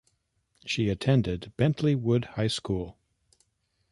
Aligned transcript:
She 0.65 0.89
attended 0.89 1.53
Bentley 1.57 1.93
Wood 1.93 2.25
High 2.33 2.47
School. 2.47 2.97